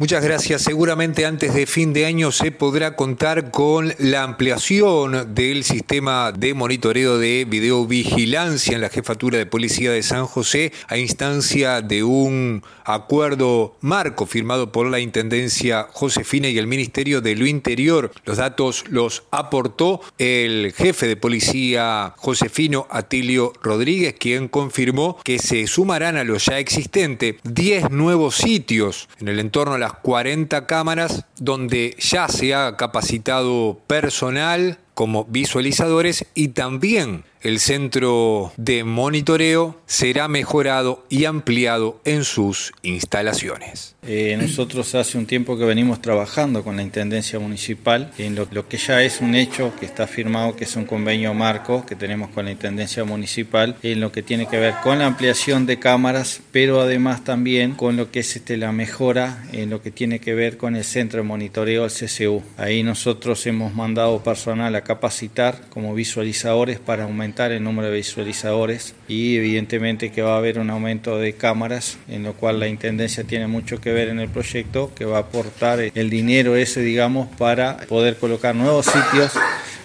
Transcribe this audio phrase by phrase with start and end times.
[0.00, 0.62] Muchas gracias.
[0.62, 6.54] Seguramente antes de fin de año se podrá contar con la ampliación del sistema de
[6.54, 12.62] monitoreo de videovigilancia en la jefatura de policía de San José a instancia de un
[12.86, 18.10] acuerdo marco firmado por la Intendencia Josefina y el Ministerio de lo Interior.
[18.24, 25.66] Los datos los aportó el jefe de policía josefino Atilio Rodríguez, quien confirmó que se
[25.66, 31.24] sumarán a lo ya existente 10 nuevos sitios en el entorno de las 40 cámaras
[31.38, 40.28] donde ya se ha capacitado personal como visualizadores y también el centro de monitoreo será
[40.28, 43.96] mejorado y ampliado en sus instalaciones.
[44.06, 48.66] Eh, nosotros hace un tiempo que venimos trabajando con la Intendencia Municipal en lo, lo,
[48.68, 52.30] que ya es un hecho que está firmado, que es un convenio marco que tenemos
[52.30, 56.40] con la Intendencia Municipal en lo que tiene que ver con la ampliación de cámaras,
[56.52, 60.34] pero además también con lo que es este, la mejora en lo que tiene que
[60.34, 62.42] ver con el centro de monitoreo, el CCU.
[62.56, 68.94] Ahí nosotros hemos mandado personal a capacitar como visualizadores para aumentar el número de visualizadores
[69.08, 73.24] y evidentemente que va a haber un aumento de cámaras, en lo cual la Intendencia
[73.24, 77.28] tiene mucho que ver en el proyecto, que va a aportar el dinero ese, digamos,
[77.36, 79.32] para poder colocar nuevos sitios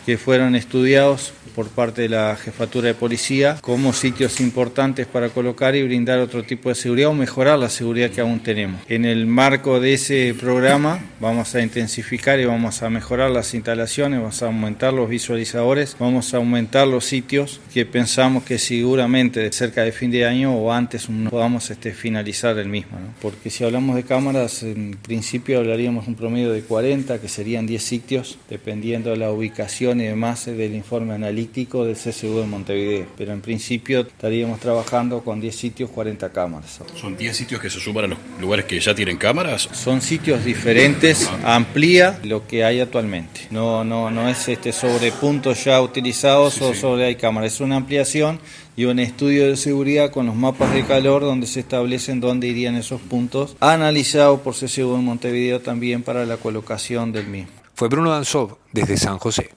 [0.05, 5.75] que fueron estudiados por parte de la jefatura de policía como sitios importantes para colocar
[5.75, 8.81] y brindar otro tipo de seguridad o mejorar la seguridad que aún tenemos.
[8.89, 14.19] En el marco de ese programa vamos a intensificar y vamos a mejorar las instalaciones,
[14.19, 19.83] vamos a aumentar los visualizadores, vamos a aumentar los sitios que pensamos que seguramente cerca
[19.83, 22.97] de fin de año o antes podamos este, finalizar el mismo.
[23.21, 27.81] Porque si hablamos de cámaras, en principio hablaríamos un promedio de 40, que serían 10
[27.81, 33.33] sitios, dependiendo de la ubicación y demás del informe analítico del CSU de Montevideo, pero
[33.33, 36.79] en principio estaríamos trabajando con 10 sitios, 40 cámaras.
[36.95, 39.69] ¿Son 10 sitios que se suman a los lugares que ya tienen cámaras?
[39.71, 43.47] Son sitios diferentes, amplía lo que hay actualmente.
[43.51, 47.77] No, no, no es este sobre puntos ya utilizados o sobre hay cámaras, es una
[47.77, 48.39] ampliación
[48.77, 52.75] y un estudio de seguridad con los mapas de calor donde se establecen dónde irían
[52.75, 57.51] esos puntos, analizado por CSU en Montevideo también para la colocación del mismo.
[57.75, 59.49] Fue Bruno Danzov desde San José.